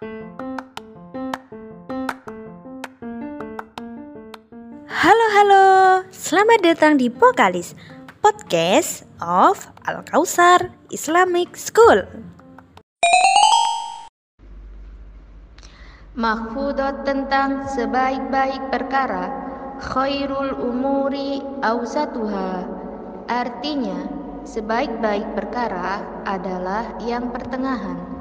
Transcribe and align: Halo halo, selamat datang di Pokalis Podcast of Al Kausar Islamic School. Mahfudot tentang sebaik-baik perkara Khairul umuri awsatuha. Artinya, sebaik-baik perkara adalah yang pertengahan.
Halo 0.00 0.16
halo, 5.36 5.64
selamat 6.08 6.64
datang 6.64 6.96
di 6.96 7.12
Pokalis 7.12 7.76
Podcast 8.24 9.04
of 9.20 9.68
Al 9.84 10.00
Kausar 10.08 10.72
Islamic 10.88 11.52
School. 11.52 12.08
Mahfudot 16.16 17.04
tentang 17.04 17.68
sebaik-baik 17.68 18.72
perkara 18.72 19.28
Khairul 19.84 20.64
umuri 20.64 21.44
awsatuha. 21.60 22.64
Artinya, 23.28 24.08
sebaik-baik 24.48 25.28
perkara 25.36 26.00
adalah 26.24 26.88
yang 27.04 27.28
pertengahan. 27.28 28.19